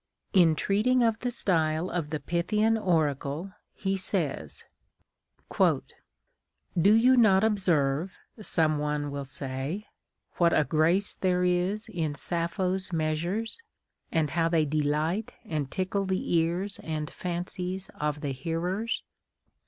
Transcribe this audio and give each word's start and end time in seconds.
In 0.33 0.55
treating 0.55 1.03
of 1.03 1.19
the 1.19 1.29
style 1.29 1.91
of 1.91 2.09
the 2.09 2.19
Pythian 2.19 2.75
Oracle, 2.75 3.53
he 3.71 3.95
says, 3.95 4.63
—"Do 6.81 6.93
you 6.95 7.15
not 7.15 7.43
observe, 7.43 8.17
some 8.41 8.79
one 8.79 9.11
will 9.11 9.25
say, 9.25 9.85
what 10.37 10.53
a 10.57 10.63
grace 10.63 11.13
there 11.13 11.43
is 11.43 11.87
in 11.87 12.15
Sap 12.15 12.49
pho's 12.53 12.91
measures, 12.91 13.61
and 14.11 14.31
how 14.31 14.49
tliey 14.49 14.67
delight 14.67 15.33
and 15.45 15.69
tickle 15.69 16.05
the 16.07 16.33
ears 16.33 16.79
and 16.81 17.07
fancies 17.07 17.91
of 17.93 18.21
the 18.21 18.31
hearers? 18.31 19.03